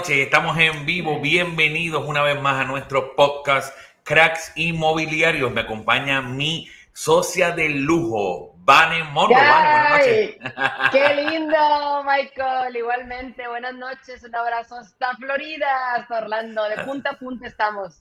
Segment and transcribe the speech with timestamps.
[0.00, 1.20] Noches, estamos en vivo.
[1.20, 5.52] Bienvenidos una vez más a nuestro podcast Cracks Inmobiliarios.
[5.52, 9.34] Me acompaña mi socia de lujo, Vane Mono.
[9.34, 10.36] buenas noches.
[10.90, 12.74] ¡Qué lindo, Michael!
[12.74, 14.24] Igualmente, buenas noches.
[14.24, 16.64] Un abrazo hasta Florida, hasta Orlando.
[16.70, 18.00] De punta a punta estamos.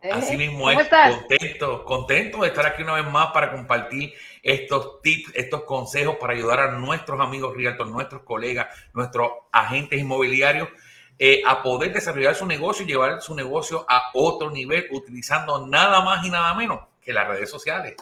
[0.00, 0.10] ¿Eh?
[0.10, 5.32] Así mismo es, contento, contento de estar aquí una vez más para compartir estos tips,
[5.34, 10.70] estos consejos para ayudar a nuestros amigos realtors, nuestros colegas, nuestros agentes inmobiliarios
[11.18, 16.02] eh, a poder desarrollar su negocio y llevar su negocio a otro nivel utilizando nada
[16.02, 17.96] más y nada menos que las redes sociales.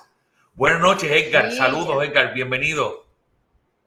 [0.54, 1.52] Buenas noches, Edgar.
[1.52, 2.34] Saludos, Edgar.
[2.34, 3.04] Bienvenido.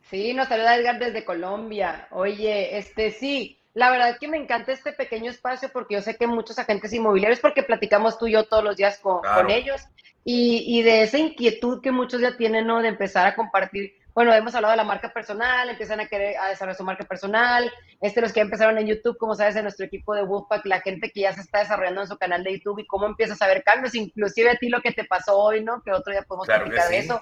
[0.09, 2.07] Sí, nos saluda Edgar desde Colombia.
[2.11, 6.15] Oye, este sí, la verdad es que me encanta este pequeño espacio porque yo sé
[6.15, 9.81] que muchos agentes inmobiliarios, porque platicamos tú y yo todos los días con, con ellos,
[10.23, 12.81] y, y, de esa inquietud que muchos ya tienen, ¿no?
[12.81, 16.47] De empezar a compartir bueno, hemos hablado de la marca personal, empiezan a querer a
[16.47, 20.15] desarrollar su marca personal, este, los que empezaron en YouTube, como sabes, en nuestro equipo
[20.15, 22.87] de Wolfpack, la gente que ya se está desarrollando en su canal de YouTube y
[22.87, 25.83] cómo empiezas a ver cambios, inclusive a ti lo que te pasó hoy, ¿no?
[25.83, 27.21] Que otro día podemos platicar de eso.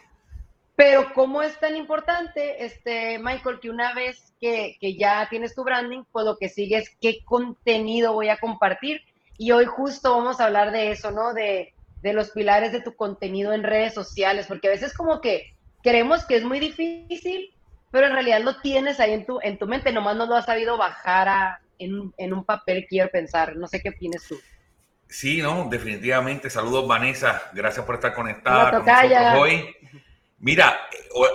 [0.78, 5.66] Pero cómo es tan importante, este, Michael, que una vez que, que ya tienes tu
[5.66, 9.02] branding, pues lo que sigue es qué contenido voy a compartir.
[9.38, 11.34] Y hoy justo vamos a hablar de eso, ¿no?
[11.34, 15.55] De, de los pilares de tu contenido en redes sociales, porque a veces como que
[15.86, 17.53] creemos que es muy difícil,
[17.91, 20.45] pero en realidad lo tienes ahí en tu, en tu mente, nomás no lo has
[20.45, 23.55] sabido bajar a, en, en un papel, quiero pensar.
[23.55, 24.36] No sé qué opinas tú.
[25.08, 26.50] Sí, no, definitivamente.
[26.50, 27.44] Saludos, Vanessa.
[27.53, 29.75] Gracias por estar conectada con nosotros hoy.
[30.39, 30.75] Mira,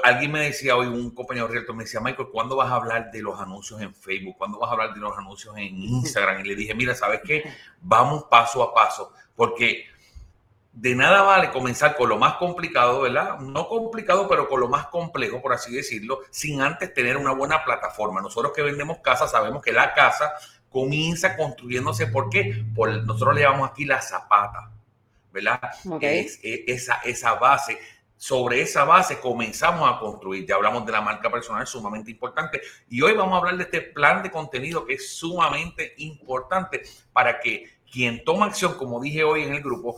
[0.03, 3.23] alguien me decía hoy, un compañero realtor me decía, Michael, ¿cuándo vas a hablar de
[3.23, 4.37] los anuncios en Facebook?
[4.37, 6.45] ¿Cuándo vas a hablar de los anuncios en Instagram?
[6.45, 7.45] Y le dije, mira, ¿sabes qué?
[7.81, 9.87] Vamos paso a paso, porque
[10.73, 13.39] de nada vale comenzar con lo más complicado, ¿verdad?
[13.41, 17.65] No complicado, pero con lo más complejo, por así decirlo, sin antes tener una buena
[17.65, 18.21] plataforma.
[18.21, 20.33] Nosotros que vendemos casas sabemos que la casa
[20.69, 22.65] comienza construyéndose, ¿por qué?
[22.75, 24.71] Por, nosotros le llamamos aquí la zapata,
[25.33, 25.61] ¿verdad?
[26.01, 27.79] Es, esa, esa base.
[28.17, 30.47] Sobre esa base comenzamos a construir.
[30.47, 32.61] Ya hablamos de la marca personal, sumamente importante.
[32.89, 36.83] Y hoy vamos a hablar de este plan de contenido que es sumamente importante
[37.13, 39.97] para que quien toma acción, como dije hoy en el grupo,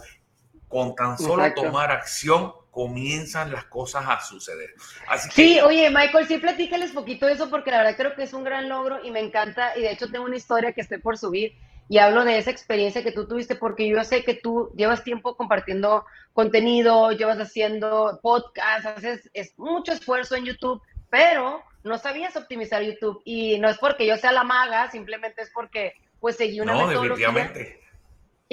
[0.72, 4.70] con tan solo tomar acción comienzan las cosas a suceder.
[5.06, 8.42] Así sí, oye, Michael, sí platícales poquito eso porque la verdad creo que es un
[8.42, 11.54] gran logro y me encanta y de hecho tengo una historia que estoy por subir
[11.90, 15.36] y hablo de esa experiencia que tú tuviste porque yo sé que tú llevas tiempo
[15.36, 22.82] compartiendo contenido, llevas haciendo podcasts, haces es mucho esfuerzo en YouTube, pero no sabías optimizar
[22.82, 26.72] YouTube y no es porque yo sea la maga, simplemente es porque pues seguí una
[26.72, 27.81] no, Definitivamente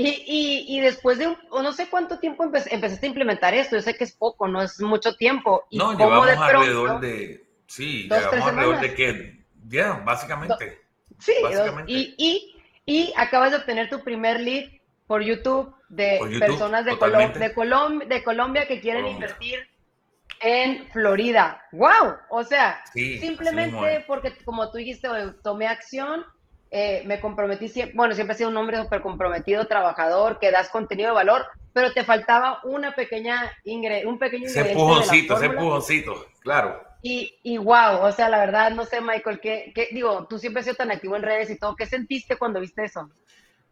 [0.07, 4.03] y, y, después de no sé cuánto tiempo empezaste a implementar esto, yo sé que
[4.03, 5.65] es poco, no es mucho tiempo.
[5.69, 10.81] ¿Y no, llevamos alrededor de, sí, llevamos alrededor de que, ya, básicamente.
[11.19, 11.33] sí,
[11.87, 12.55] y, y,
[12.85, 14.69] y, acabas de obtener tu primer lead
[15.07, 19.67] por YouTube de personas de, de, de Colombia que quieren invertir
[20.41, 21.61] en Florida.
[21.71, 22.17] ¡Wow!
[22.29, 25.07] O sea, simplemente porque como tú dijiste,
[25.43, 26.23] tomé acción
[26.71, 30.69] eh, me comprometí, siempre, bueno, siempre he sido un hombre súper comprometido, trabajador, que das
[30.69, 36.27] contenido de valor, pero te faltaba una pequeña ingre, un pequeño Ese empujoncito, ese empujoncito,
[36.41, 36.83] claro.
[37.01, 40.59] Y, y wow, o sea, la verdad, no sé, Michael, ¿qué, qué, digo, tú siempre
[40.59, 43.09] has sido tan activo en redes y todo, ¿qué sentiste cuando viste eso?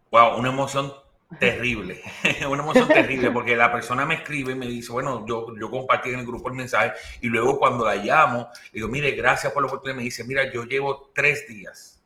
[0.10, 0.92] Wow, una emoción
[1.40, 2.02] terrible,
[2.50, 6.10] una emoción terrible, porque la persona me escribe y me dice, bueno, yo, yo compartí
[6.10, 9.68] en el grupo el mensaje y luego cuando la llamo, digo, mire, gracias por la
[9.68, 11.97] oportunidad, me dice, mira, yo llevo tres días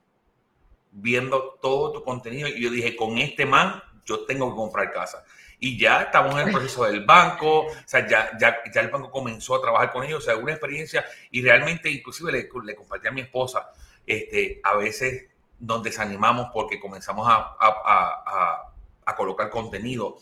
[0.92, 5.24] viendo todo tu contenido y yo dije, con este man yo tengo que comprar casa.
[5.60, 9.12] Y ya estamos en el proceso del banco, o sea, ya, ya, ya el banco
[9.12, 13.08] comenzó a trabajar con ellos, o sea, una experiencia y realmente inclusive le, le compartí
[13.08, 13.72] a mi esposa,
[14.06, 15.28] este, a veces
[15.60, 18.74] nos desanimamos porque comenzamos a, a, a,
[19.06, 20.18] a colocar contenido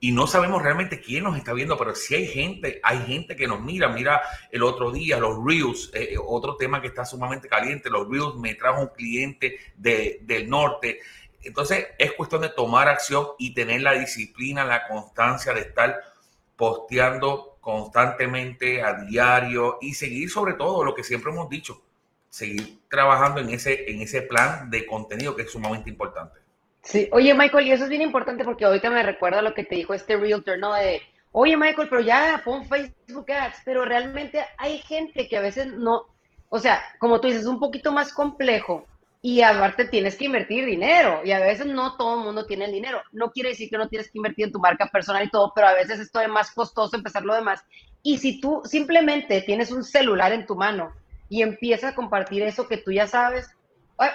[0.00, 3.48] y no sabemos realmente quién nos está viendo, pero si hay gente, hay gente que
[3.48, 3.88] nos mira.
[3.88, 8.08] Mira el otro día los Reels, eh, eh, otro tema que está sumamente caliente, los
[8.08, 11.00] Reels me trajo un cliente de, del norte.
[11.42, 16.00] Entonces es cuestión de tomar acción y tener la disciplina, la constancia de estar
[16.56, 21.82] posteando constantemente a diario y seguir sobre todo lo que siempre hemos dicho,
[22.28, 26.38] seguir trabajando en ese, en ese plan de contenido que es sumamente importante.
[26.88, 29.74] Sí, oye Michael, y eso es bien importante porque ahorita me recuerda lo que te
[29.74, 30.72] dijo este realtor, ¿no?
[30.72, 31.02] De,
[31.32, 36.06] oye Michael, pero ya pon Facebook Ads, pero realmente hay gente que a veces no,
[36.48, 38.86] o sea, como tú dices, es un poquito más complejo
[39.20, 42.72] y aparte tienes que invertir dinero y a veces no todo el mundo tiene el
[42.72, 43.02] dinero.
[43.12, 45.68] No quiere decir que no tienes que invertir en tu marca personal y todo, pero
[45.68, 47.62] a veces esto es más costoso empezar lo demás.
[48.02, 50.94] Y si tú simplemente tienes un celular en tu mano
[51.28, 53.50] y empiezas a compartir eso que tú ya sabes,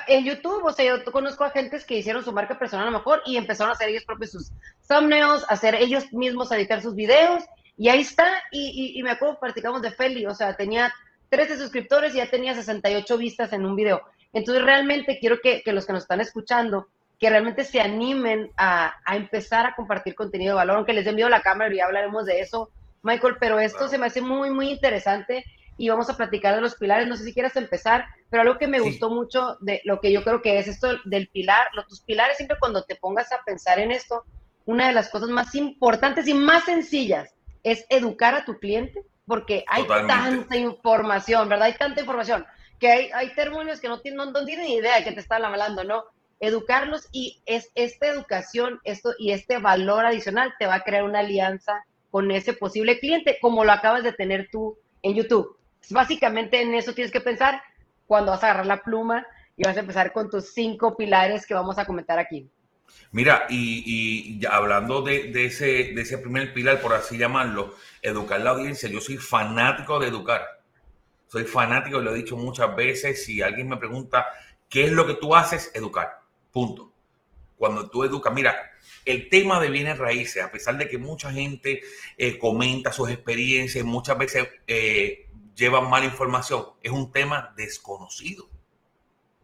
[0.07, 2.97] en YouTube, o sea, yo conozco a gentes que hicieron su marca personal a lo
[2.97, 4.51] mejor y empezaron a hacer ellos propios sus
[4.87, 7.43] thumbnails, hacer ellos mismos a editar sus videos
[7.77, 8.27] y ahí está.
[8.51, 10.93] Y, y, me acuerdo, practicamos de Feli, o sea, tenía
[11.29, 14.01] 13 suscriptores y ya tenía 68 vistas en un video.
[14.31, 16.87] Entonces, realmente quiero que, que los que nos están escuchando,
[17.19, 21.29] que realmente se animen a, a, empezar a compartir contenido de valor, aunque les envío
[21.29, 22.71] la cámara y ya hablaremos de eso,
[23.01, 25.45] Michael, pero esto se me hace muy, muy interesante
[25.77, 27.07] y vamos a platicar de los pilares.
[27.07, 30.23] No sé si quieras empezar, pero algo que me gustó mucho de lo que yo
[30.23, 33.79] creo que es esto del pilar, los, tus pilares, siempre cuando te pongas a pensar
[33.79, 34.23] en esto,
[34.65, 37.33] una de las cosas más importantes y más sencillas
[37.63, 41.67] es educar a tu cliente, porque hay tanta información, ¿verdad?
[41.67, 42.45] Hay tanta información
[42.79, 45.83] que hay, hay términos que no, tienen, no, tienen idea de que te están hablando,
[45.83, 46.03] ¿no?
[46.39, 51.19] Educarlos y es esta educación esto y este valor adicional te va a crear una
[51.19, 55.57] alianza con ese posible cliente, como lo acabas de tener tú en YouTube.
[55.89, 57.61] Básicamente en eso tienes que pensar
[58.07, 59.25] cuando vas a agarrar la pluma
[59.55, 62.49] y vas a empezar con tus cinco pilares que vamos a comentar aquí.
[63.11, 69.17] Mira, y, hablando de, ese, primer pilar, por así llamarlo, educar la audiencia, yo soy
[69.17, 70.41] fanático de educar.
[71.27, 74.27] Soy fanático, lo he dicho muchas veces, si alguien me pregunta,
[74.69, 75.71] ¿qué es lo que tú haces?
[75.73, 76.21] Educar.
[76.51, 76.91] Punto.
[77.57, 78.55] Cuando tú educas, mira,
[79.05, 81.81] el tema de bienes raíces, a pesar de que mucha gente
[82.17, 88.47] eh, comenta sus experiencias, muchas veces eh, llevan mala información, es un tema desconocido.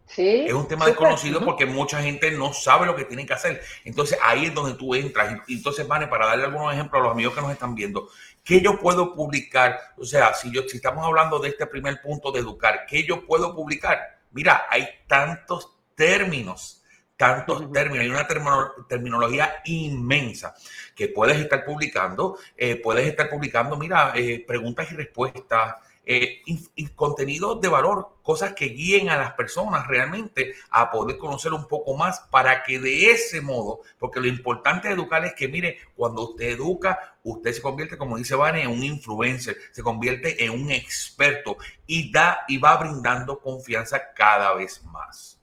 [0.05, 3.61] Sí, es un tema desconocido porque mucha gente no sabe lo que tienen que hacer.
[3.85, 5.39] Entonces ahí es donde tú entras.
[5.47, 8.09] Entonces, Vane, para darle algunos ejemplos a los amigos que nos están viendo,
[8.43, 9.79] ¿qué yo puedo publicar?
[9.97, 13.23] O sea, si, yo, si estamos hablando de este primer punto de educar, ¿qué yo
[13.23, 14.19] puedo publicar?
[14.31, 16.83] Mira, hay tantos términos,
[17.15, 18.27] tantos términos, hay una
[18.87, 20.55] terminología inmensa
[20.95, 22.39] que puedes estar publicando.
[22.57, 25.75] Eh, puedes estar publicando, mira, eh, preguntas y respuestas
[26.11, 26.41] eh,
[26.95, 31.95] contenido de valor, cosas que guíen a las personas realmente a poder conocer un poco
[31.95, 36.31] más para que de ese modo, porque lo importante de educar es que, mire, cuando
[36.31, 40.71] usted educa, usted se convierte, como dice Vane, en un influencer, se convierte en un
[40.71, 45.39] experto y da y va brindando confianza cada vez más.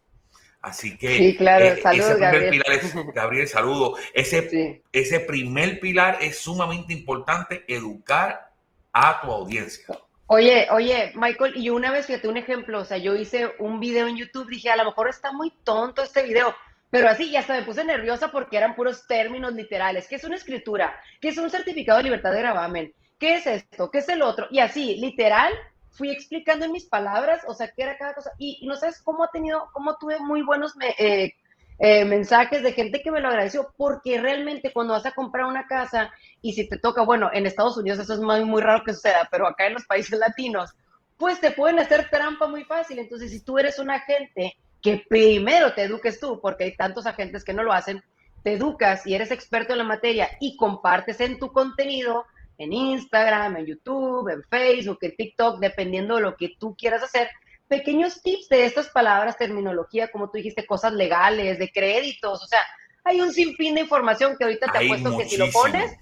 [0.61, 1.65] Así que sí, claro.
[1.65, 2.51] Eh, ese primer Gabriel.
[2.51, 3.95] pilar es, Gabriel, saludo.
[4.13, 8.51] Ese, ese primer pilar es sumamente importante, educar
[8.93, 9.87] a tu audiencia.
[10.29, 14.09] Oye, oye, Michael, y una vez fíjate un ejemplo, o sea, yo hice un video
[14.09, 16.53] en YouTube, dije, a lo mejor está muy tonto este video,
[16.91, 20.09] pero así, y hasta me puse nerviosa porque eran puros términos literales.
[20.09, 20.99] ¿Qué es una escritura?
[21.21, 22.93] ¿Qué es un certificado de libertad de gravamen?
[23.21, 23.89] ¿Qué es esto?
[23.93, 24.49] ¿Qué es el otro?
[24.51, 25.53] Y así, literal,
[25.91, 28.33] fui explicando en mis palabras, o sea, qué era cada cosa.
[28.37, 31.35] Y, no sabes cómo ha tenido, cómo tuve muy buenos eh,
[31.79, 35.67] eh, mensajes de gente que me lo agradeció, porque realmente cuando vas a comprar una
[35.67, 38.95] casa y si te toca, bueno, en Estados Unidos eso es muy, muy raro que
[38.95, 40.71] suceda, pero acá en los países latinos,
[41.19, 42.99] pues te pueden hacer trampa muy fácil.
[42.99, 47.45] Entonces, si tú eres un agente, que primero te eduques tú, porque hay tantos agentes
[47.45, 48.03] que no lo hacen,
[48.43, 52.25] te educas y eres experto en la materia y compartes en tu contenido,
[52.59, 57.29] en Instagram, en YouTube, en Facebook, en TikTok, dependiendo de lo que tú quieras hacer,
[57.69, 62.61] pequeños tips de estas palabras, terminología, como tú dijiste, cosas legales, de créditos, o sea,
[63.05, 65.97] hay un sinfín de información que ahorita te apuesto que si lo pones,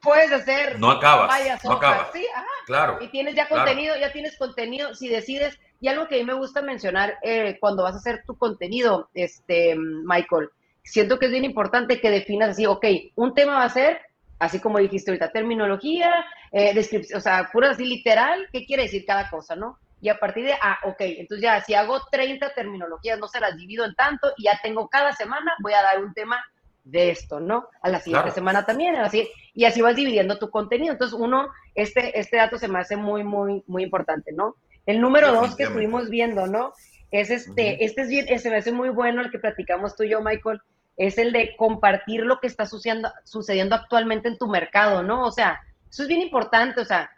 [0.00, 2.08] puedes hacer no acabas, no acabas.
[2.12, 2.46] Sí, ajá.
[2.66, 2.98] Claro.
[3.00, 6.34] Y tienes ya contenido, ya tienes contenido, si decides, y algo que a mí me
[6.34, 10.50] gusta mencionar eh, cuando vas a hacer tu contenido, este, Michael,
[10.82, 14.00] siento que es bien importante que definas así, ok, un tema va a ser,
[14.38, 16.12] así como dijiste ahorita, terminología,
[16.52, 19.78] eh, descripción, o sea, pura así literal, ¿qué quiere decir cada cosa, no?
[20.06, 23.56] Y a partir de, ah, ok, entonces ya si hago 30 terminologías, no se las
[23.56, 26.44] divido en tanto y ya tengo cada semana, voy a dar un tema
[26.84, 27.68] de esto, ¿no?
[27.82, 30.92] A la siguiente semana también, así, y así vas dividiendo tu contenido.
[30.92, 34.54] Entonces, uno, este, este dato se me hace muy, muy, muy importante, ¿no?
[34.86, 36.72] El número dos que estuvimos viendo, ¿no?
[37.10, 40.10] Es este, este es bien, se me hace muy bueno el que platicamos tú y
[40.10, 40.60] yo, Michael,
[40.96, 45.24] es el de compartir lo que está sucediendo, sucediendo actualmente en tu mercado, ¿no?
[45.24, 45.60] O sea,
[45.90, 47.10] eso es bien importante, o sea,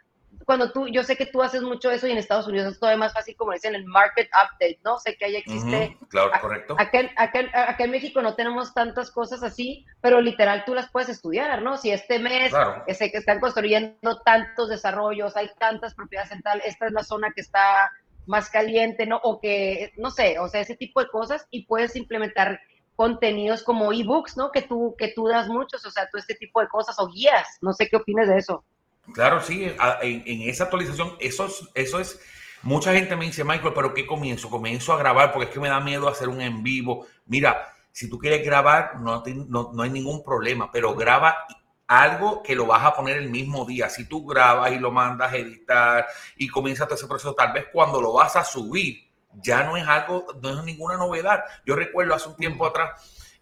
[0.49, 3.01] cuando tú, yo sé que tú haces mucho eso y en Estados Unidos es todavía
[3.01, 4.99] más fácil, como dicen, el market update, ¿no?
[4.99, 5.95] Sé que ahí existe.
[6.09, 6.75] claro, correcto.
[6.79, 11.61] Acá, acá, en México no tenemos tantas cosas así, pero literal tú las puedes estudiar,
[11.61, 11.77] ¿no?
[11.77, 12.51] Si este mes
[12.97, 17.31] sé que están construyendo tantos desarrollos, hay tantas propiedades en tal, esta es la zona
[17.35, 17.93] que está
[18.25, 19.19] más caliente, ¿no?
[19.25, 22.59] O que, no sé, o sea, ese tipo de cosas y puedes implementar
[22.97, 24.51] contenidos como ebooks, ¿no?
[24.51, 27.59] Que tú, que tú das muchos, o sea, tú este tipo de cosas o guías,
[27.61, 28.65] no sé qué opinas de eso.
[29.13, 29.65] Claro, sí,
[30.03, 32.21] en, esa actualización, eso es, eso es,
[32.63, 34.51] mucha gente me dice, Michael, pero ¿qué comienzo?
[34.51, 37.07] Comienzo a grabar porque es que me da miedo hacer un en vivo.
[37.27, 41.37] Mira, si tú quieres grabar, no, no, hay ningún problema, pero graba
[41.87, 43.89] algo que lo vas a poner el mismo día.
[43.89, 47.67] Si tú grabas y lo mandas a editar y comienzas todo ese proceso, tal vez
[47.73, 51.43] cuando lo vas a subir, ya no es algo, no es ninguna novedad.
[51.65, 52.91] Yo recuerdo hace un tiempo atrás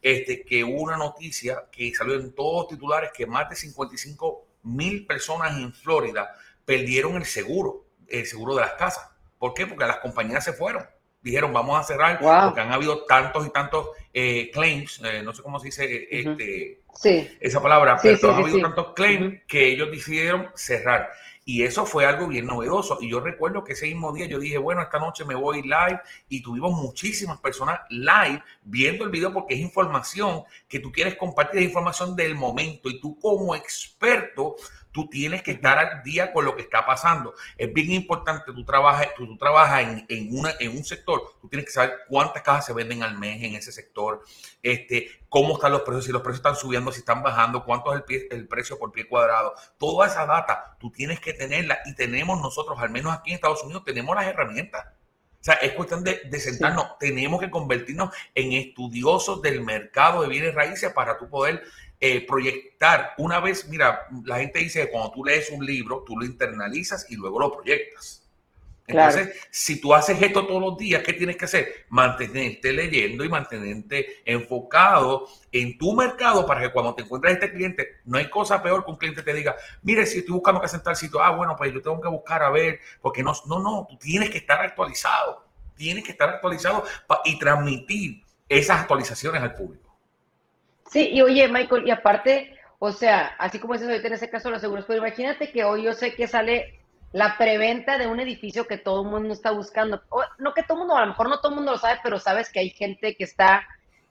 [0.01, 4.46] este, que hubo una noticia que salió en todos los titulares que más de 55
[4.67, 9.09] mil personas en Florida perdieron el seguro, el seguro de las casas.
[9.39, 9.67] ¿Por qué?
[9.67, 10.85] Porque las compañías se fueron.
[11.23, 15.43] Dijeron, vamos a cerrar porque han habido tantos y tantos eh, claims, eh, no sé
[15.43, 16.83] cómo se dice este,
[17.41, 21.11] esa palabra, pero han habido tantos claims que ellos decidieron cerrar.
[21.49, 22.99] Y eso fue algo bien novedoso.
[23.01, 26.01] Y yo recuerdo que ese mismo día yo dije, bueno, esta noche me voy live
[26.29, 31.61] y tuvimos muchísimas personas live viendo el video porque es información que tú quieres compartir,
[31.61, 32.91] es información del momento.
[32.91, 34.57] Y tú como experto
[34.97, 37.35] tú tienes que estar al día con lo que está pasando.
[37.59, 41.67] Es bien importante, tú trabajas, tú, trabajas en, en, una, en un sector, tú tienes
[41.67, 44.23] que saber cuántas cajas se venden al mes en ese sector,
[44.63, 48.05] este, cómo están los precios, si los precios están subiendo, si están bajando, cuánto es
[48.09, 49.53] el, el precio por pie cuadrado.
[49.77, 53.63] Toda esa data tú tienes que tenerla y tenemos nosotros, al menos aquí en Estados
[53.65, 54.87] Unidos, tenemos las herramientas.
[55.39, 56.99] O sea, es cuestión de, de sentarnos.
[56.99, 61.63] Tenemos que convertirnos en estudiosos del mercado de bienes raíces para tú poder
[62.01, 63.15] eh, proyectar.
[63.19, 67.11] Una vez, mira, la gente dice que cuando tú lees un libro, tú lo internalizas
[67.11, 68.27] y luego lo proyectas.
[68.89, 71.87] Entonces, si tú haces esto todos los días, ¿qué tienes que hacer?
[71.89, 77.97] Mantenerte leyendo y mantenerte enfocado en tu mercado para que cuando te encuentres este cliente,
[78.05, 80.95] no hay cosa peor que un cliente te diga, mire, si estoy buscando que sentar
[80.95, 83.97] sitio, ah, bueno, pues yo tengo que buscar a ver, porque no, no, no, tú
[83.99, 86.85] tienes que estar actualizado, tienes que estar actualizado
[87.25, 89.86] y transmitir esas actualizaciones al público.
[90.91, 94.51] Sí, y oye, Michael, y aparte, o sea, así como dices ahorita en ese caso
[94.51, 96.81] los seguros, pero imagínate que hoy yo sé que sale
[97.13, 100.03] la preventa de un edificio que todo el mundo está buscando.
[100.39, 102.19] no que todo el mundo, a lo mejor no todo el mundo lo sabe, pero
[102.19, 103.67] sabes que hay gente que está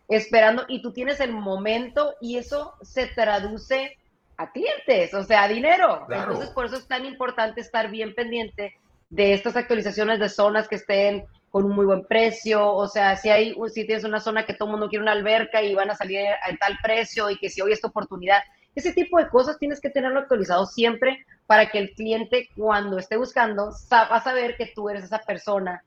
[0.08, 3.98] esperando y tú tienes el momento y eso se traduce
[4.38, 6.06] a clientes, o sea, a dinero.
[6.10, 8.76] Entonces, por eso es tan importante estar bien pendiente
[9.10, 13.30] de estas actualizaciones de zonas que estén con un muy buen precio, o sea, si
[13.30, 15.96] hay, si tienes una zona que todo el mundo quiere una alberca y van a
[15.96, 18.44] salir a tal precio y que si hoy esta oportunidad,
[18.76, 23.16] ese tipo de cosas tienes que tenerlo actualizado siempre para que el cliente cuando esté
[23.16, 25.82] buscando va a saber que tú eres esa persona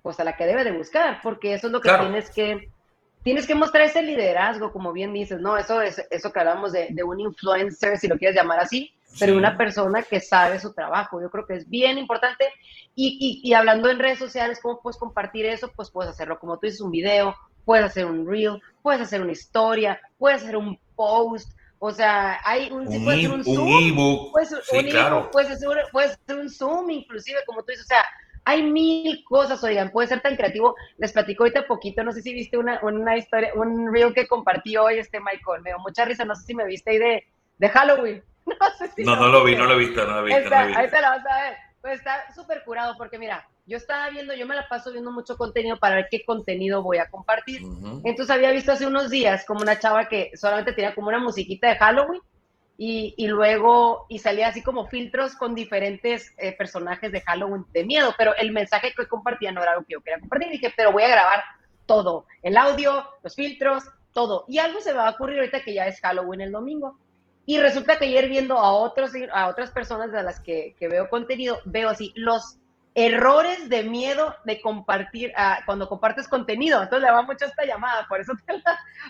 [0.00, 2.70] pues a la que debe de buscar, porque eso es lo que tienes que
[3.22, 5.58] tienes que mostrar ese liderazgo, como bien dices, ¿no?
[5.58, 9.36] Eso es eso que hablamos de, de un influencer, si lo quieres llamar así, pero
[9.36, 11.20] una persona que sabe su trabajo.
[11.20, 12.46] Yo creo que es bien importante.
[12.94, 15.70] Y, y, hablando en redes sociales, ¿cómo puedes compartir eso?
[15.74, 19.32] Pues puedes hacerlo como tú dices, un video, puedes hacer un reel, puedes hacer una
[19.32, 21.50] historia, puedes hacer un post.
[21.78, 24.32] O sea, hay un, un, puedes un, Zoom, ebook.
[24.32, 25.28] Puedes, sí, claro.
[25.30, 27.84] puedes, hacer, puedes hacer un Zoom, inclusive, como tú dices.
[27.84, 28.04] O sea,
[28.44, 30.74] hay mil cosas, oigan, puede ser tan creativo.
[30.98, 34.84] Les platico ahorita poquito, no sé si viste una, una historia, un reel que compartió
[34.84, 35.62] hoy este Michael.
[35.62, 37.24] Me dio mucha risa, no sé si me viste ahí de,
[37.58, 38.22] de Halloween.
[38.98, 40.54] No no, lo vi, no lo he visto, no lo he visto.
[40.54, 41.56] Ahí te lo vas a ver.
[41.80, 45.36] Pues está súper curado porque mira, yo estaba viendo, yo me la paso viendo mucho
[45.36, 47.62] contenido para ver qué contenido voy a compartir.
[48.04, 51.68] Entonces había visto hace unos días como una chava que solamente tenía como una musiquita
[51.68, 52.20] de Halloween
[52.76, 57.84] y, y luego, y salía así como filtros con diferentes eh, personajes de Halloween de
[57.84, 60.50] miedo, pero el mensaje que compartía no era lo que yo quería compartir.
[60.50, 61.44] dije, pero voy a grabar
[61.86, 64.44] todo, el audio, los filtros, todo.
[64.48, 66.98] Y algo se me va a ocurrir ahorita que ya es Halloween el domingo.
[67.46, 71.58] Y resulta que ayer viendo a, otros, a otras personas de las que, veo contenido,
[71.64, 72.58] veo así los
[72.94, 76.82] errores de miedo de compartir ah, cuando compartes contenido.
[76.82, 78.32] Entonces le va mucho esta llamada, por eso,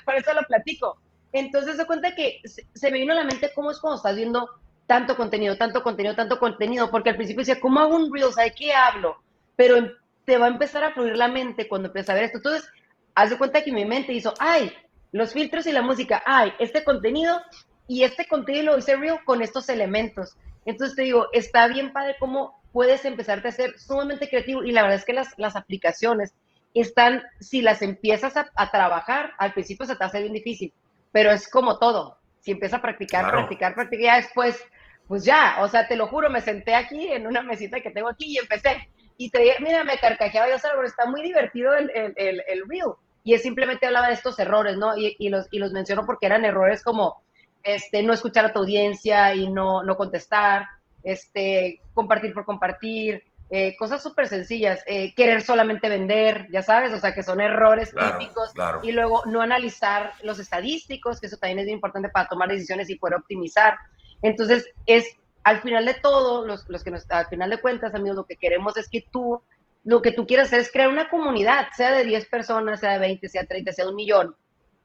[0.05, 0.99] por eso lo platico.
[1.33, 4.49] Entonces se cuenta que se, me vino a la mente cómo es cuando estás viendo
[4.87, 8.37] tanto contenido, tanto contenido, tanto contenido, porque al principio decía, ¿cómo hago un Reels?
[8.37, 9.17] ¿De qué hablo?
[9.57, 9.91] Pero em,
[10.25, 12.39] te va a empezar a fluir la mente cuando empiezas a ver esto.
[12.39, 12.69] Entonces,
[13.15, 14.73] haz cuenta que mi mente hizo, ay,
[15.13, 17.41] los filtros y la música, ay, este contenido
[17.87, 20.37] y este contenido lo hice real con estos elementos.
[20.65, 24.83] Entonces te digo, está bien padre cómo puedes empezarte a ser sumamente creativo y la
[24.83, 26.35] verdad es que las, las aplicaciones
[26.75, 30.73] están, si las empiezas a, trabajar, al principio se te hace bien difícil,
[31.13, 32.19] pero es como todo.
[32.41, 34.61] Si empiezas a practicar, practicar, practicar, ya después,
[35.07, 38.09] pues ya, o sea, te lo juro, me senté aquí en una mesita que tengo
[38.09, 38.89] aquí y empecé.
[39.17, 42.95] Y te mira, me carcajeaba yo pero está muy divertido el, el, el, el reel.
[43.23, 44.99] Y es simplemente hablaba de estos errores, ¿no?
[44.99, 47.23] Y, y, los, y los menciono porque eran errores como
[47.65, 50.67] este, no escuchar a tu audiencia y no, no contestar,
[51.03, 56.99] este, compartir por compartir, eh, cosas súper sencillas, eh, querer solamente vender, ya sabes, o
[56.99, 58.53] sea, que son errores típicos,
[58.83, 62.91] y luego no analizar los estadísticos, que eso también es muy importante para tomar decisiones
[62.91, 63.77] y poder optimizar.
[64.23, 65.07] Entonces, es
[65.43, 68.37] al final de todo, los, los que nos, al final de cuentas, amigos, lo que
[68.37, 69.43] queremos es que tú,
[69.85, 72.99] lo que tú quieras hacer es crear una comunidad, sea de 10 personas, sea de
[72.99, 74.35] 20, sea 30, sea un millón,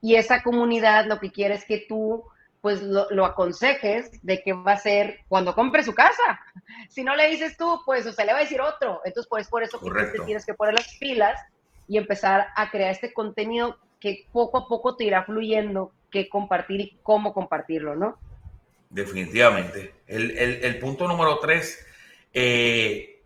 [0.02, 2.26] y esa comunidad lo que quiere es que tú
[2.62, 6.40] pues lo, aconsejes de que va a ser cuando compre su casa.
[6.90, 9.02] Si no le dices tú, pues o sea, le va a decir otro.
[9.06, 11.40] Entonces, pues por eso te tienes que poner las pilas
[11.88, 16.82] y empezar a crear este contenido que poco a poco te irá fluyendo qué compartir
[16.82, 18.18] y cómo compartirlo, ¿no?
[18.90, 19.94] Definitivamente.
[20.08, 21.86] El, punto número tres,
[22.34, 23.22] eh,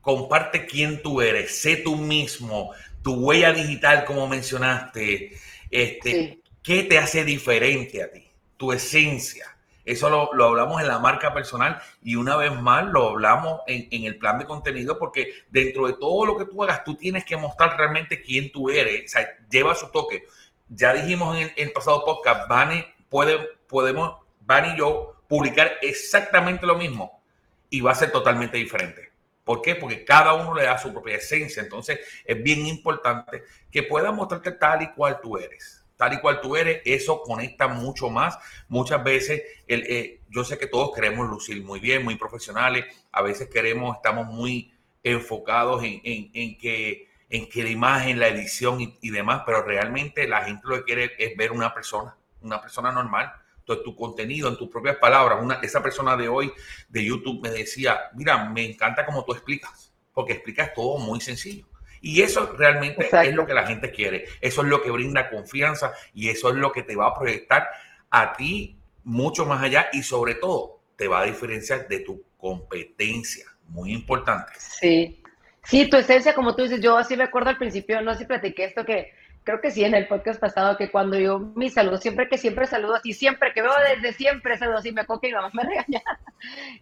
[0.00, 5.36] comparte quién tú eres, sé tú mismo, tu huella digital, como mencionaste,
[5.70, 8.26] este, ¿qué te hace diferente a ti?
[8.56, 9.46] Tu esencia.
[9.84, 14.16] Eso lo, hablamos en la marca personal y una vez más lo hablamos en, el
[14.16, 17.76] plan de contenido porque dentro de todo lo que tú hagas, tú tienes que mostrar
[17.76, 19.04] realmente quién tú eres.
[19.04, 20.24] O sea, lleva su toque.
[20.70, 26.76] Ya dijimos en el, pasado podcast, Vani puede, podemos, Van y yo, publicar exactamente lo
[26.76, 27.22] mismo
[27.68, 29.12] y va a ser totalmente diferente.
[29.44, 29.74] ¿Por qué?
[29.74, 31.62] Porque cada uno le da su propia esencia.
[31.62, 36.40] Entonces es bien importante que puedas mostrarte tal y cual tú eres tal y cual
[36.40, 38.38] tú eres, eso conecta mucho más.
[38.68, 43.22] Muchas veces, el, eh, yo sé que todos queremos lucir muy bien, muy profesionales, a
[43.22, 44.72] veces queremos, estamos muy
[45.02, 50.62] enfocados en, que, en que la imagen, la edición y, demás, pero realmente la gente
[50.64, 53.32] lo que quiere es ver una persona, una persona normal.
[53.58, 56.52] Entonces, tu contenido, en tus propias palabras, una, esa persona de hoy
[56.88, 61.66] de YouTube me decía, mira, me encanta cómo tú explicas, porque explicas todo muy sencillo.
[62.06, 64.26] Y eso realmente es lo que la gente quiere.
[64.42, 67.66] Eso es lo que brinda confianza y eso es lo que te va a proyectar
[68.10, 73.46] a ti mucho más allá y sobre todo te va a diferenciar de tu competencia.
[73.68, 74.52] Muy importante.
[74.58, 75.22] Sí.
[75.62, 78.24] Sí, tu esencia, como tú dices, yo así me acuerdo al principio, no sé si
[78.26, 81.96] platiqué esto que creo que sí en el podcast pasado, que cuando yo mi saludo,
[81.96, 85.28] siempre que siempre saludo así, siempre que veo desde siempre saludo así, me acuerdo que
[85.28, 86.02] mi mamá me regaña.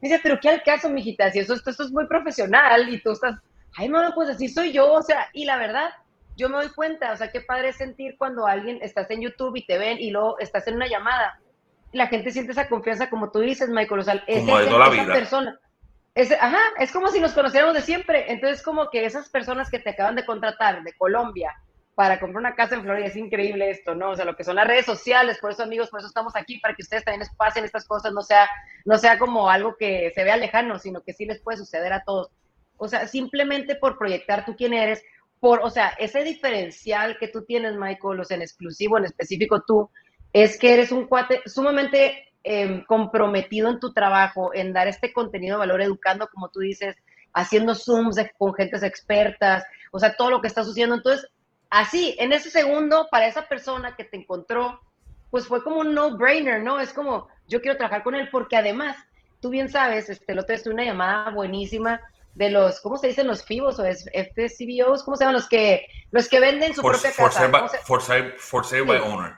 [0.01, 3.13] dice, pero qué al caso, mijita, si eso, esto, esto es muy profesional y tú
[3.13, 3.37] estás
[3.77, 5.91] ay, no, pues así soy yo, o sea, y la verdad,
[6.37, 9.67] yo me doy cuenta, o sea, qué padre sentir cuando alguien estás en YouTube y
[9.67, 11.41] te ven y luego estás en una llamada.
[11.93, 15.59] La gente siente esa confianza, como tú dices, Michael, o sea, es esa persona.
[16.15, 18.33] Es, ajá, es como si nos conociéramos de siempre.
[18.33, 21.55] Entonces, como que esas personas que te acaban de contratar de Colombia
[21.95, 24.11] para comprar una casa en Florida, es increíble esto, ¿no?
[24.11, 26.59] O sea, lo que son las redes sociales, por eso, amigos, por eso estamos aquí,
[26.59, 28.49] para que ustedes también les pasen estas cosas, no sea,
[28.87, 32.03] no sea como algo que se vea lejano, sino que sí les puede suceder a
[32.03, 32.31] todos.
[32.77, 35.03] O sea, simplemente por proyectar tú quién eres,
[35.41, 39.91] por, o sea, ese diferencial que tú tienes, Michael, o en exclusivo, en específico tú,
[40.33, 45.57] es que eres un cuate sumamente em, comprometido en tu trabajo, en dar este contenido
[45.57, 46.97] de valor, educando, como tú dices,
[47.33, 50.95] haciendo Zooms con gentes expertas, o sea, todo lo que está sucediendo.
[50.95, 51.29] Entonces,
[51.71, 54.81] así, en ese segundo, para esa persona que te encontró,
[55.31, 56.79] pues fue como un no-brainer, ¿no?
[56.79, 58.97] Es como, yo quiero trabajar con él porque además,
[59.41, 62.01] tú bien sabes, este, otro día una llamada buenísima
[62.35, 65.03] de los, ¿cómo se dicen los FIBOs o FCBOs?
[65.03, 67.49] ¿Cómo se llaman los que, los que venden su propia casa?
[67.85, 69.35] For sale, for sale, by owner.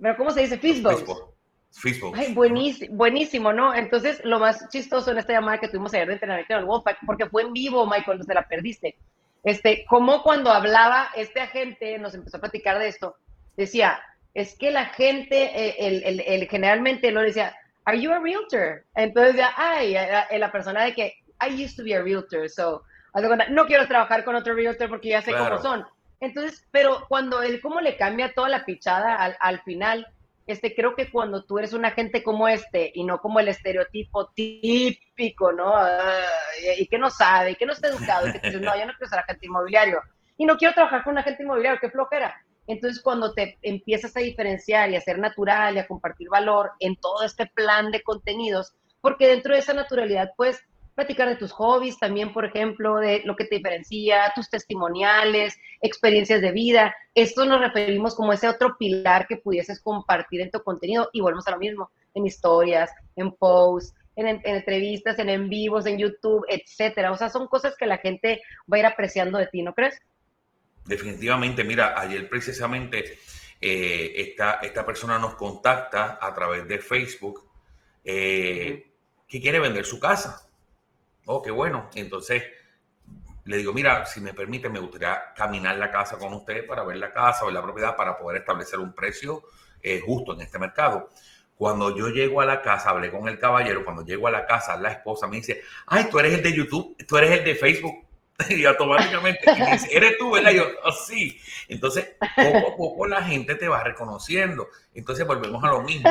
[0.00, 0.58] Pero ¿cómo se dice?
[0.58, 1.04] FISBOs.
[2.14, 3.74] Ay, buenísimo, buenísimo, ¿no?
[3.74, 6.98] Entonces, lo más chistoso en esta llamada que tuvimos ayer de entrenamiento en el Wolfpack,
[7.06, 8.96] porque fue en vivo, Michael, no se la perdiste.
[9.44, 13.16] Este, como cuando hablaba este agente, nos empezó a platicar de esto,
[13.56, 14.00] decía,
[14.34, 17.54] es que la gente, eh, el, el, el, generalmente lo decía,
[17.88, 18.84] ¿Are you a realtor?
[18.94, 19.94] Entonces ya, ay,
[20.38, 22.82] la persona de que I used to be a realtor, so
[23.50, 25.86] no quiero trabajar con otro realtor porque ya sé cómo son.
[26.20, 30.06] Entonces, pero cuando él cómo le cambia toda la pichada al, al final,
[30.48, 34.28] este, creo que cuando tú eres un agente como este y no como el estereotipo
[34.28, 35.74] típico, ¿no?
[36.78, 38.92] y que no sabe, y que no está educado, y que dices, no, yo no
[38.94, 40.00] quiero ser agente inmobiliario.
[40.38, 42.42] Y no quiero trabajar con un agente inmobiliario, qué flojera.
[42.66, 46.96] Entonces, cuando te empiezas a diferenciar y a ser natural y a compartir valor en
[46.96, 50.62] todo este plan de contenidos, porque dentro de esa naturalidad, pues,
[50.98, 56.42] platicar de tus hobbies también, por ejemplo, de lo que te diferencia, tus testimoniales, experiencias
[56.42, 56.92] de vida.
[57.14, 61.46] Esto nos referimos como ese otro pilar que pudieses compartir en tu contenido y volvemos
[61.46, 67.12] a lo mismo, en historias, en posts, en, entrevistas, en en vivos, en YouTube, etcétera.
[67.12, 70.02] O sea, son cosas que la gente va a ir apreciando de ti, ¿no crees?
[70.84, 73.18] Definitivamente, mira, ayer precisamente
[73.60, 77.48] eh, esta, esta persona nos contacta a través de Facebook
[78.02, 78.90] eh,
[79.28, 80.47] que quiere vender su casa
[81.30, 81.90] Oh, qué bueno.
[81.94, 82.42] Entonces
[83.44, 86.96] le digo, mira, si me permite, me gustaría caminar la casa con usted para ver
[86.96, 89.42] la casa, ver la propiedad, para poder establecer un precio
[89.82, 91.10] eh, justo en este mercado.
[91.54, 94.78] Cuando yo llego a la casa, hablé con el caballero, cuando llego a la casa,
[94.78, 98.06] la esposa me dice, ay, tú eres el de YouTube, tú eres el de Facebook.
[98.48, 100.52] Y automáticamente, me dice, eres tú, ¿verdad?
[100.52, 100.94] yo, oh.
[101.68, 104.68] Entonces, poco a poco la gente te va reconociendo.
[104.94, 106.08] Entonces, volvemos a lo mismo.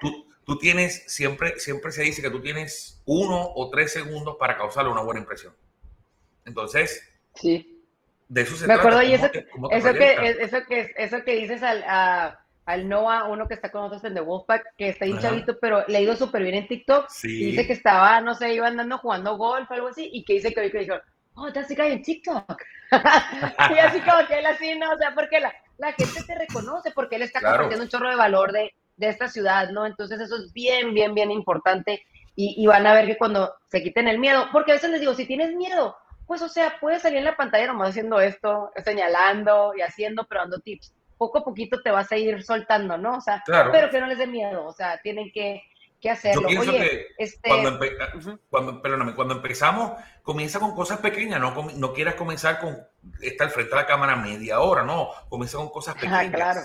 [0.00, 4.56] Tú, tú tienes, siempre, siempre se dice que tú tienes uno o tres segundos para
[4.56, 5.54] causarle una buena impresión.
[6.44, 7.84] Entonces, sí.
[8.28, 11.62] de eso se Me acuerdo, y eso, que, eso, que, eso, que, eso que dices
[11.62, 15.20] al, a, al Noah, uno que está con nosotros en The Wolfpack, que está bien
[15.20, 17.06] chavito, pero le ha ido súper bien en TikTok.
[17.22, 20.32] Y dice que estaba, no sé, iba andando jugando golf o algo así, y que
[20.32, 20.96] dice que hoy que dijo,
[21.34, 22.60] oh, the guy en TikTok.
[22.90, 26.90] y así como que él así, no, o sea, porque la, la gente te reconoce,
[26.90, 29.86] porque él está compartiendo un chorro de valor de, de esta ciudad, ¿no?
[29.86, 32.04] Entonces eso es bien, bien, bien importante.
[32.36, 35.00] Y, y, van a ver que cuando se quiten el miedo, porque a veces les
[35.00, 38.70] digo, si tienes miedo, pues o sea, puedes salir en la pantalla nomás haciendo esto,
[38.84, 40.94] señalando y haciendo, pero dando tips.
[41.18, 43.16] Poco a poquito te vas a ir soltando, ¿no?
[43.16, 45.62] O sea, pero que no les dé miedo, o sea, tienen que,
[46.00, 46.42] que hacerlo.
[46.42, 47.48] Yo pienso que este...
[47.48, 47.80] cuando,
[48.48, 52.78] cuando, perdóname, cuando empezamos, comienza con cosas pequeñas, no, no quieras comenzar con
[53.20, 56.30] estar frente a la cámara media hora, no, comienza con cosas pequeñas.
[56.30, 56.60] claro.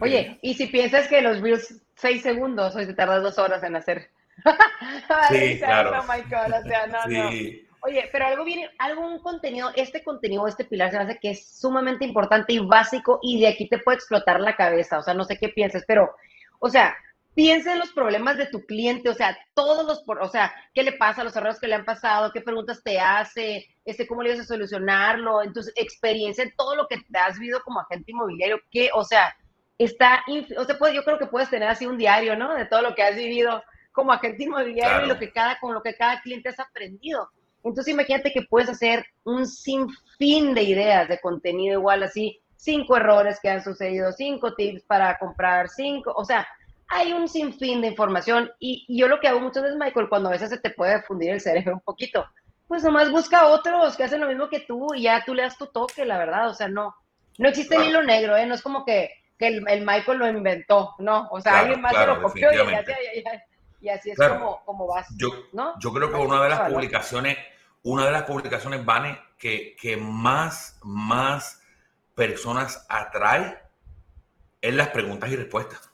[0.00, 3.76] Oye, y si piensas que los reels seis segundos, hoy te tardas dos horas en
[3.76, 4.10] hacer.
[5.30, 5.92] sí, claro.
[6.00, 7.66] Oh my God, o sea, no, sí.
[7.80, 11.60] Oye, pero algo viene, algún contenido, este contenido, este pilar se me hace que es
[11.60, 15.24] sumamente importante y básico y de aquí te puede explotar la cabeza, o sea, no
[15.24, 16.10] sé qué pienses, pero,
[16.58, 16.96] o sea,
[17.34, 20.92] piensa en los problemas de tu cliente, o sea, todos los, o sea, qué le
[20.92, 24.40] pasa, los errores que le han pasado, qué preguntas te hace, este, cómo le vas
[24.40, 28.90] a solucionarlo, entonces, experiencia en todo lo que te has vivido como agente inmobiliario, que,
[28.94, 29.36] o sea,
[29.78, 30.24] está,
[30.56, 32.54] o sea, pues, yo creo que puedes tener así un diario, ¿no?
[32.54, 33.62] De todo lo que has vivido
[33.92, 37.30] como agente inmobiliario y lo que cada, con lo que cada cliente has aprendido.
[37.64, 43.40] Entonces imagínate que puedes hacer un sinfín de ideas de contenido igual así, cinco errores
[43.40, 46.46] que han sucedido, cinco tips para comprar, cinco, o sea,
[46.88, 50.32] hay un sinfín de información y, yo lo que hago muchas veces, Michael, cuando a
[50.32, 52.24] veces se te puede fundir el cerebro un poquito,
[52.68, 55.58] pues nomás busca otros que hacen lo mismo que tú y ya tú le das
[55.58, 56.94] tu toque, la verdad, o sea, no,
[57.38, 58.46] no existe el hilo negro, ¿eh?
[58.46, 62.06] No es como que, que el, Michael lo inventó, no, o sea, alguien más se
[62.06, 63.24] lo copió y,
[63.80, 65.30] y, así es como, como vas, yo,
[65.78, 67.36] Yo creo que una de las publicaciones
[67.86, 71.62] una de las publicaciones, Vane, que, que más, más
[72.16, 73.62] personas atrae
[74.60, 75.85] es las preguntas y respuestas.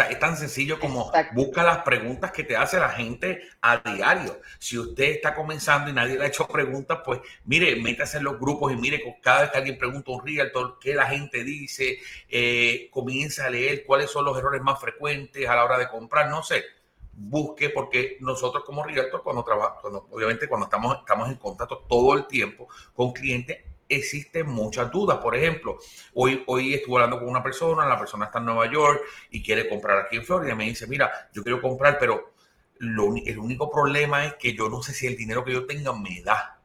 [0.00, 4.40] Sea, es tan sencillo como busca las preguntas que te hace la gente a diario.
[4.58, 8.38] Si usted está comenzando y nadie le ha hecho preguntas, pues mire, métase en los
[8.38, 12.88] grupos y mire, cada vez que alguien pregunta un realtor, qué la gente dice, eh,
[12.90, 16.42] comienza a leer cuáles son los errores más frecuentes a la hora de comprar, no
[16.42, 16.64] sé.
[17.12, 22.26] Busque, porque nosotros como realtor, cuando trabajamos, obviamente cuando estamos, estamos en contacto todo el
[22.26, 23.58] tiempo con clientes,
[23.90, 25.18] existen muchas dudas.
[25.18, 25.78] Por ejemplo,
[26.14, 29.68] hoy, hoy estuve hablando con una persona, la persona está en Nueva York y quiere
[29.68, 30.54] comprar aquí en Florida.
[30.54, 32.32] Me dice, mira, yo quiero comprar, pero
[32.78, 35.92] lo, el único problema es que yo no sé si el dinero que yo tenga
[35.92, 36.58] me da.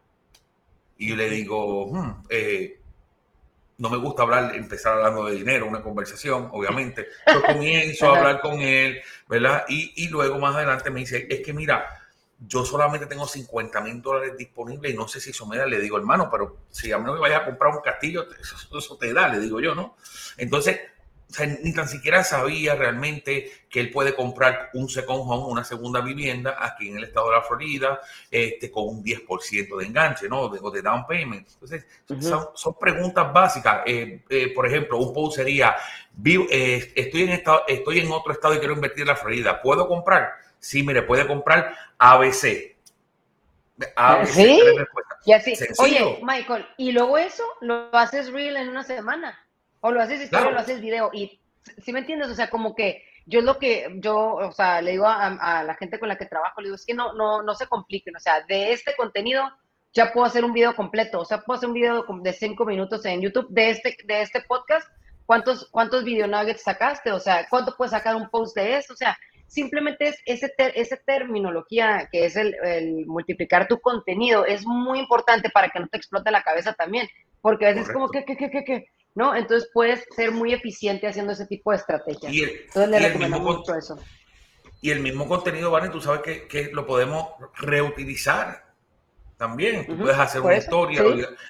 [0.98, 2.80] Y yo le digo, hmm, eh,
[3.78, 7.08] no me gusta hablar, empezar hablando de dinero, una conversación, obviamente.
[7.28, 9.66] Yo comienzo a hablar con él, ¿verdad?
[9.68, 12.05] Y, y, luego más adelante me dice, es que mira,
[12.40, 15.66] yo solamente tengo 50 mil dólares disponibles y no sé si eso me da.
[15.66, 18.78] Le digo, hermano, pero si a mí no me vayas a comprar un castillo, eso,
[18.78, 19.96] eso te da, le digo yo, ¿no?
[20.38, 20.80] Entonces,
[21.30, 25.64] o sea, ni tan siquiera sabía realmente que él puede comprar un second home, una
[25.64, 30.30] segunda vivienda aquí en el estado de la Florida, este, con un 10% de enganche,
[30.30, 30.48] ¿no?
[30.50, 31.48] De, de down payment.
[31.54, 31.86] Entonces,
[32.54, 33.82] son, preguntas básicas.
[33.86, 35.76] Eh, eh, por ejemplo, un post sería,
[36.24, 39.62] eh, estoy, en estado, estoy en otro estado y quiero invertir en la Florida.
[39.62, 40.36] ¿Puedo comprar?
[40.66, 42.76] Sí, mire, puede comprar ABC.
[43.96, 44.60] ABC ¿Sí?
[45.26, 49.38] Y así, oye, Michael, y luego eso lo haces real en una semana.
[49.82, 51.12] O lo haces historia o lo haces video.
[51.14, 51.40] Y
[51.78, 54.94] si me entiendes, o sea, como que yo es lo que yo, o sea, le
[54.94, 57.54] digo a, la gente con la que trabajo, le digo, es que no, no, no
[57.54, 59.44] se compliquen, o sea, de este contenido
[59.94, 63.06] ya puedo hacer un video completo, o sea, puedo hacer un video de cinco minutos
[63.06, 64.88] en YouTube de este, de este podcast,
[65.28, 67.12] ¿cuántos, cuántos video nuggets sacaste?
[67.12, 68.94] O sea, ¿cuánto puedes sacar un post de esto?
[68.94, 69.16] O sea,
[69.48, 75.50] simplemente es ese, esa terminología que es el, el, multiplicar tu contenido, es muy importante
[75.50, 77.08] para que no te explote la cabeza también,
[77.42, 79.36] porque a veces es como que, que, que, que, que, ¿no?
[79.36, 82.34] Entonces puedes ser muy eficiente haciendo ese tipo de estrategias.
[82.34, 84.00] Y el, Entonces le recomendamos mucho eso.
[84.82, 88.65] Y el mismo contenido, Vane, tú sabes que, que lo podemos reutilizar
[89.38, 89.86] también.
[89.86, 91.04] Tú puedes hacer una historia,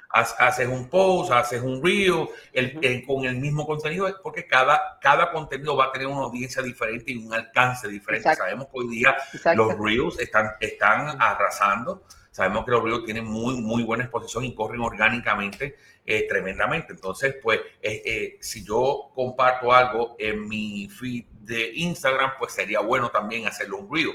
[0.10, 5.76] haces un post, haces un reel el, con el mismo contenido, porque cada, cada contenido
[5.76, 8.34] va a tener una audiencia diferente y un alcance diferente.
[8.36, 9.16] Sabemos que hoy día
[9.56, 12.04] los reels están, están arrasando.
[12.32, 16.92] Sabemos que los reels tienen muy, muy buena exposición y corren orgánicamente eh, tremendamente.
[16.92, 22.82] Entonces, pues, eh, eh, si yo comparto algo en mi feed de Instagram, pues sería
[22.82, 24.12] bueno también hacerlo un reel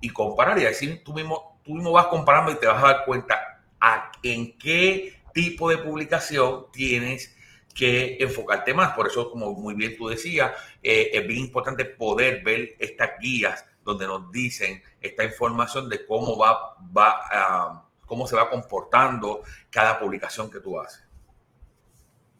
[0.00, 3.04] y comparar y decir, tú mismo, tú mismo vas comparando y te vas a dar
[3.04, 3.60] cuenta
[4.22, 7.36] en qué tipo de publicación tienes
[7.74, 8.92] que enfocarte más.
[8.92, 14.06] Por eso, como muy bien tú decías, es bien importante poder ver estas guías donde
[14.06, 20.50] nos dicen esta información de cómo va, va ah, cómo se va comportando cada publicación
[20.50, 21.02] que tú haces.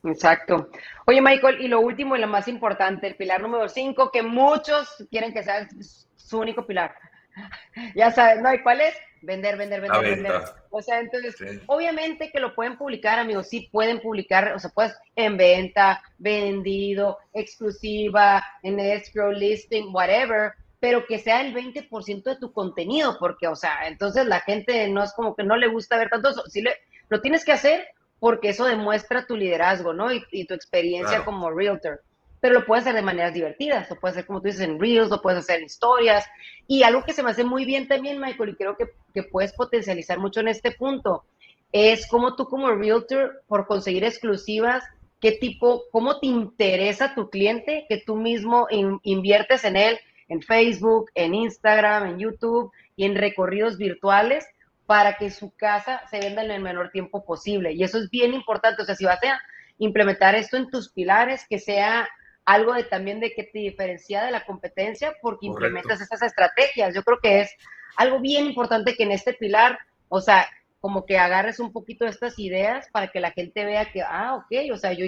[0.04, 0.68] Exacto.
[1.06, 5.06] Oye, Michael, y lo último y lo más importante, el pilar número 5, que muchos
[5.10, 5.68] quieren que sea
[6.16, 6.94] su único pilar.
[7.94, 8.52] ya sabes, ¿no?
[8.52, 8.94] ¿Y cuál es?
[9.22, 10.32] Vender, vender, vender, vender.
[10.70, 14.92] O sea, entonces, obviamente que lo pueden publicar, amigos, sí pueden publicar, o sea, pues
[15.14, 22.52] en venta, vendido, exclusiva, en escrow, listing, whatever, pero que sea el 20% de tu
[22.52, 26.10] contenido, porque, o sea, entonces la gente no es como que no le gusta ver
[26.10, 26.42] tanto eso.
[26.48, 26.76] Sí le,
[27.08, 27.86] lo tienes que hacer
[28.18, 30.08] porque eso demuestra tu liderazgo, ¿no?
[30.12, 32.02] Y, tu experiencia como realtor.
[32.42, 35.08] Pero lo puedes hacer de maneras divertidas, lo puedes hacer como tú dices en reels,
[35.08, 36.26] lo puedes hacer en historias.
[36.66, 39.52] Y algo que se me hace muy bien también, Michael, y creo que, que puedes
[39.52, 41.24] potencializar mucho en este punto,
[41.70, 44.84] es como tú como realtor, por conseguir exclusivas,
[45.20, 48.66] qué tipo, cómo te interesa tu cliente, que tú mismo
[49.04, 54.44] inviertes en él, en Facebook, en Instagram, en YouTube y en recorridos virtuales
[54.84, 57.72] para que su casa se venda en el menor tiempo posible.
[57.72, 58.82] Y eso es bien importante.
[58.82, 59.40] O sea, si vas a
[59.78, 62.08] implementar esto en tus pilares, que sea
[62.44, 66.94] algo de también de que te diferencia de la competencia porque implementas esas estrategias.
[66.94, 67.50] Yo creo que es
[67.96, 69.78] algo bien importante que en este pilar,
[70.08, 70.48] o sea,
[70.80, 74.72] como que agarres un poquito estas ideas para que la gente vea que, ah, ok,
[74.72, 75.06] o sea, yo,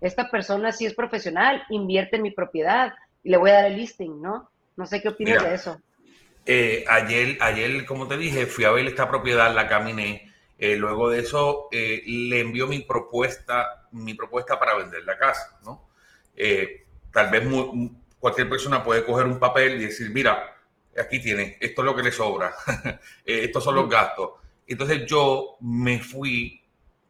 [0.00, 3.76] esta persona sí es profesional, invierte en mi propiedad y le voy a dar el
[3.76, 4.50] listing, ¿no?
[4.76, 5.80] No sé qué opinas de eso.
[6.44, 10.32] Eh, ayer, ayer, como te dije, fui a ver esta propiedad, la caminé.
[10.58, 15.58] Eh, luego de eso, eh, le envió mi propuesta, mi propuesta para vender la casa,
[15.64, 15.85] ¿no?
[17.12, 17.42] Tal vez
[18.18, 20.56] cualquier persona puede coger un papel y decir, mira,
[20.98, 22.54] aquí tiene, esto es lo que le sobra,
[23.24, 24.30] estos son los gastos.
[24.66, 26.62] Entonces yo me fui,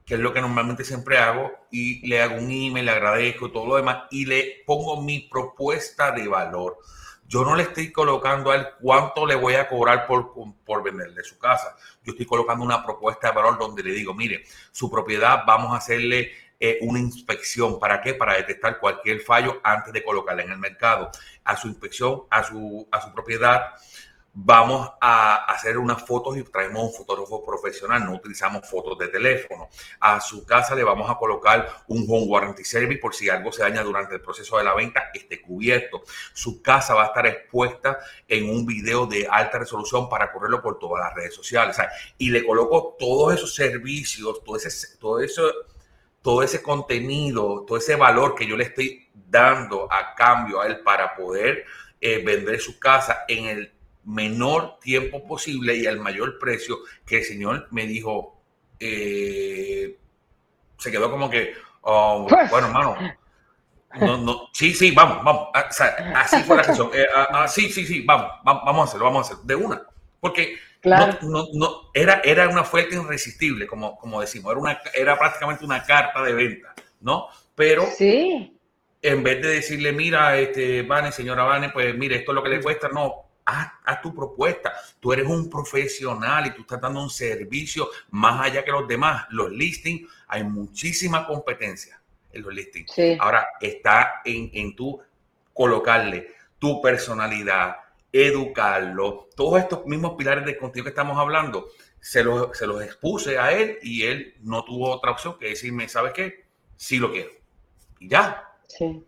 [0.05, 3.67] que es lo que normalmente siempre hago, y le hago un email, le agradezco todo
[3.67, 6.79] lo demás y le pongo mi propuesta de valor
[7.29, 10.33] yo no le estoy colocando a él cuánto le voy a cobrar por,
[10.65, 11.77] por venderle su casa.
[12.05, 15.79] Yo estoy colocando una propuesta de valor donde le digo, mire, su propiedad vamos a
[15.79, 17.79] hacerle eh, una inspección.
[17.79, 18.14] ¿Para qué?
[18.14, 21.11] Para detectar cualquier fallo antes de colocarla en el mercado.
[21.45, 23.75] A su inspección, a su, a su propiedad
[24.38, 29.69] vamos a hacer unas fotos y traemos un fotógrafo profesional, no utilizamos fotos de teléfono.
[29.99, 33.62] A su casa le vamos a colocar un home warranty service por si algo se
[33.62, 36.03] daña durante el proceso de la venta, esté cubierto.
[36.35, 40.79] Su casa va a estar expuesta en un video de alta resolución para correrlo por
[40.79, 41.77] todas las redes sociales.
[42.19, 45.51] y le coloco todos esos servicios, todo ese, todo eso,
[46.27, 50.81] todo ese contenido, todo ese valor que yo le estoy dando a cambio a él
[50.81, 51.65] para poder
[52.01, 57.25] eh, vender su casa en el menor tiempo posible y al mayor precio que el
[57.25, 58.43] Señor me dijo,
[58.81, 59.97] eh,
[60.77, 62.51] se quedó como que, oh, pues.
[62.51, 62.97] bueno, hermano,
[64.01, 65.69] no, no, sí, sí, vamos, vamos, ah,
[66.17, 69.31] así fue la sesión, eh, ah, ah, sí, sí, sí, vamos, vamos a hacerlo, vamos
[69.31, 69.87] a hacerlo, de una,
[70.19, 70.57] porque
[71.22, 75.83] no, no, era, era una fuente irresistible, como, como decimos, era, una, era prácticamente una
[75.83, 77.29] carta de venta, ¿no?
[77.55, 78.59] Pero sí.
[79.03, 82.51] en vez de decirle, mira, este, Vane, señora Vane, pues mire, esto es lo que
[82.51, 84.72] le cuesta, no, haz, tu propuesta.
[85.01, 89.27] Tú eres un profesional y tú estás dando un servicio más allá que los demás.
[89.31, 92.01] Los listings, hay muchísima competencia
[92.33, 92.92] en los listings.
[93.18, 95.01] Ahora está en, en tú
[95.53, 97.77] colocarle tu personalidad,
[98.12, 101.69] educarlo, todos estos mismos pilares de contigo que estamos hablando,
[102.01, 105.88] se los, se los expuse a él y él no tuvo otra opción que decirme,
[105.88, 106.45] ¿sabes qué?
[106.77, 107.31] Sí lo quiero.
[107.99, 108.45] Y ya.
[108.69, 109.03] Sí.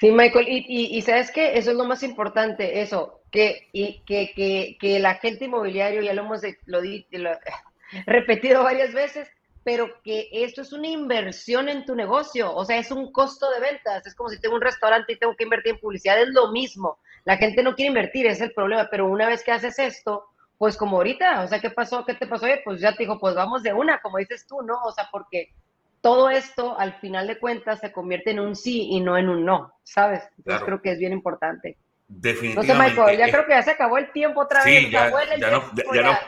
[0.00, 4.32] Sí, Michael, y, y, sabes que eso es lo más importante, eso, que, y, que,
[4.34, 7.30] que, que el agente inmobiliario, ya lo hemos lo, lo,
[8.06, 9.28] repetido varias veces,
[9.62, 13.60] pero que esto es una inversión en tu negocio, o sea, es un costo de
[13.60, 16.50] ventas, es como si tengo un restaurante y tengo que invertir en publicidad, es lo
[16.50, 20.24] mismo, la gente no quiere invertir, es el problema, pero una vez que haces esto,
[20.58, 22.04] pues como ahorita, o sea, ¿qué pasó?
[22.04, 22.46] ¿Qué te pasó?
[22.64, 24.82] pues ya te dijo, pues vamos de una, como dices tú, ¿no?
[24.84, 25.54] O sea, porque
[26.00, 29.44] todo esto al final de cuentas se convierte en un sí y no en un
[29.44, 30.22] no, ¿sabes?
[30.38, 31.78] Entonces creo que es bien importante.
[32.12, 32.74] Definitivamente.
[32.74, 34.86] No sé, Michael, ya creo que ya se acabó el tiempo otra vez.
[34.86, 35.12] Sí, ya,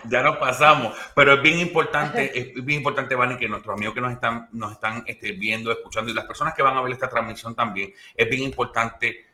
[0.05, 4.01] ya, no, pasamos, pero es bien importante, es bien importante, Vani, que nuestros amigos que
[4.01, 7.09] nos están, nos están este, viendo, escuchando y las personas que van a ver esta
[7.09, 9.27] transmisión también, es bien importante,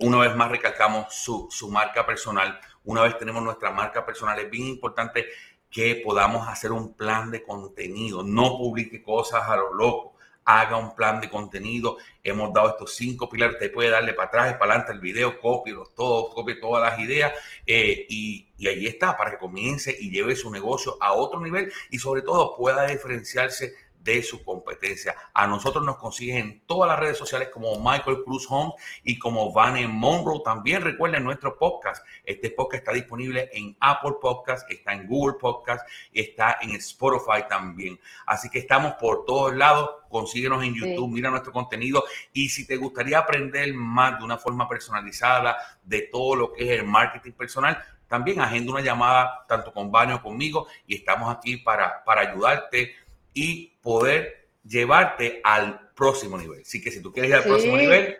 [0.00, 4.50] una vez más recalcamos su, su marca personal, una vez tenemos nuestra marca personal, es
[4.50, 5.26] bien importante
[5.70, 8.22] que podamos hacer un plan de contenido.
[8.22, 10.16] No publique cosas a lo loco.
[10.44, 11.98] Haga un plan de contenido.
[12.22, 13.54] Hemos dado estos cinco pilares.
[13.54, 16.98] Usted puede darle para atrás y para adelante el video, copielos todos, copie todas las
[17.00, 17.32] ideas
[17.66, 21.72] eh, y, y ahí está para que comience y lleve su negocio a otro nivel
[21.90, 25.14] y sobre todo pueda diferenciarse de su competencia.
[25.32, 29.52] A nosotros nos consiguen en todas las redes sociales como Michael Cruz Home y como
[29.52, 30.40] Vane Monroe.
[30.44, 32.04] También recuerden nuestro podcast.
[32.24, 37.98] Este podcast está disponible en Apple Podcast, está en Google Podcast, está en Spotify también.
[38.26, 39.90] Así que estamos por todos lados.
[40.08, 42.04] Consíguenos en YouTube, mira nuestro contenido.
[42.32, 46.80] Y si te gustaría aprender más de una forma personalizada de todo lo que es
[46.80, 51.56] el marketing personal, también agenda una llamada tanto con Vane o conmigo y estamos aquí
[51.56, 52.94] para, para ayudarte
[53.34, 56.62] y poder llevarte al próximo nivel.
[56.62, 58.16] Así que si tú quieres ir al próximo nivel,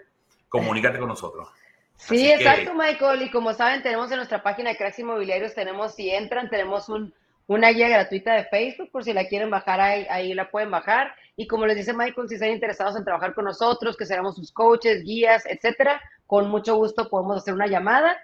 [0.49, 1.49] comunícate con nosotros.
[1.97, 3.23] Sí, exacto, Michael.
[3.23, 7.15] Y como saben, tenemos en nuestra página de Cracks Inmobiliarios, tenemos, si entran, tenemos un,
[7.47, 11.15] una guía gratuita de Facebook, por si la quieren bajar ahí, ahí la pueden bajar.
[11.37, 14.53] Y como les dice Michael, si están interesados en trabajar con nosotros, que seremos sus
[14.53, 18.19] coaches, guías, etcétera, con mucho gusto podemos hacer una llamada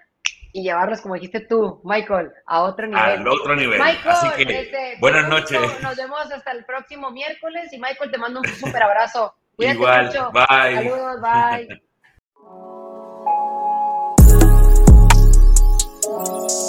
[0.53, 3.01] y llevarlos, como dijiste tú, Michael, a otro nivel.
[3.01, 3.79] Al otro nivel.
[3.79, 5.59] Michael, Así que, buenas noches.
[5.81, 9.33] Nos vemos hasta el próximo miércoles y Michael, te mando un súper abrazo.
[9.55, 10.31] Cuídate Igual, mucho.
[10.31, 10.75] bye.
[10.75, 11.67] Saludos, bye.